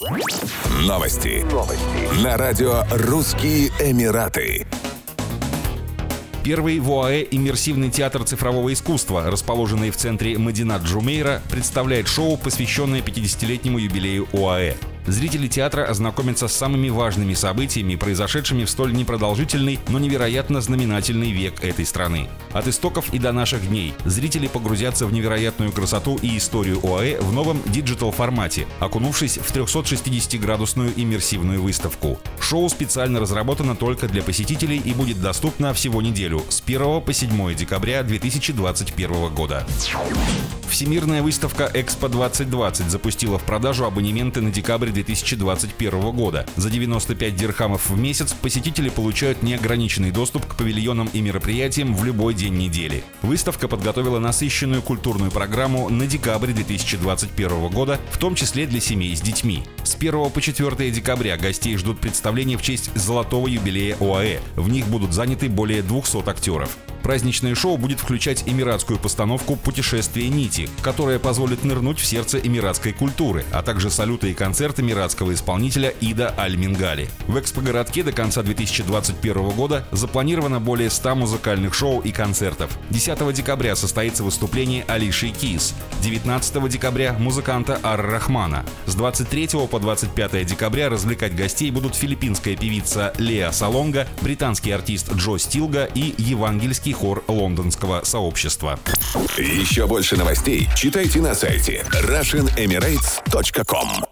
[0.00, 1.44] Новости.
[1.52, 2.24] Новости.
[2.24, 4.66] На радио «Русские Эмираты».
[6.42, 13.02] Первый в ОАЭ иммерсивный театр цифрового искусства, расположенный в центре Мадинат Джумейра, представляет шоу, посвященное
[13.02, 14.76] 50-летнему юбилею ОАЭ.
[15.06, 21.64] Зрители театра ознакомятся с самыми важными событиями, произошедшими в столь непродолжительный, но невероятно знаменательный век
[21.64, 22.28] этой страны.
[22.52, 27.32] От истоков и до наших дней зрители погрузятся в невероятную красоту и историю ОАЭ в
[27.32, 32.18] новом диджитал-формате, окунувшись в 360-градусную иммерсивную выставку.
[32.40, 37.54] Шоу специально разработано только для посетителей и будет доступно всего неделю с 1 по 7
[37.54, 39.66] декабря 2021 года.
[40.68, 46.46] Всемирная выставка Экспо 2020 запустила в продажу абонементы на декабрь 2021 года.
[46.56, 52.34] За 95 дирхамов в месяц посетители получают неограниченный доступ к павильонам и мероприятиям в любой
[52.34, 53.04] день недели.
[53.22, 59.20] Выставка подготовила насыщенную культурную программу на декабрь 2021 года, в том числе для семей с
[59.20, 59.62] детьми.
[59.84, 64.40] С 1 по 4 декабря гостей ждут представления в честь золотого юбилея ОАЭ.
[64.56, 66.76] В них будут заняты более 200 актеров.
[67.10, 73.44] Праздничное шоу будет включать эмиратскую постановку «Путешествие нити», которая позволит нырнуть в сердце эмиратской культуры,
[73.50, 77.08] а также салюты и концерты эмиратского исполнителя Ида Аль-Мингали.
[77.26, 82.78] В экспогородке до конца 2021 года запланировано более 100 музыкальных шоу и концертов.
[82.90, 88.64] 10 декабря состоится выступление Алиши Кис, 19 декабря– музыканта Ар-Рахмана.
[88.86, 95.38] С 23 по 25 декабря развлекать гостей будут филиппинская певица Леа Салонга, британский артист Джо
[95.38, 98.78] Стилга и евангельский хор лондонского сообщества.
[99.38, 104.09] Еще больше новостей читайте на сайте RussianEmirates.com